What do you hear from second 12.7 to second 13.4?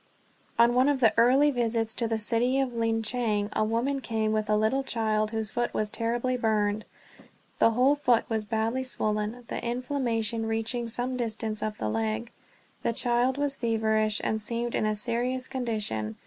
The child